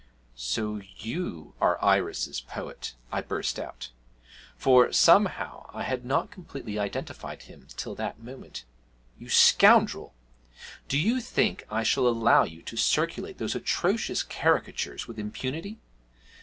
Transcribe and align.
'So 0.33 0.81
you 0.97 1.53
are 1.61 1.79
Iris's 1.85 2.39
poet!' 2.41 2.95
I 3.11 3.21
burst 3.21 3.59
out, 3.59 3.91
for, 4.57 4.91
somehow, 4.91 5.67
I 5.75 5.83
had 5.83 6.03
not 6.05 6.31
completely 6.31 6.79
identified 6.79 7.43
him 7.43 7.67
till 7.77 7.93
that 7.93 8.17
moment. 8.19 8.65
'You 9.19 9.29
scoundrel! 9.29 10.15
do 10.87 10.97
you 10.97 11.21
think 11.21 11.67
I 11.69 11.83
shall 11.83 12.07
allow 12.07 12.45
you 12.45 12.63
to 12.63 12.77
circulate 12.77 13.37
those 13.37 13.53
atrocious 13.53 14.23
caricatures 14.23 15.07
with 15.07 15.19
impunity? 15.19 15.77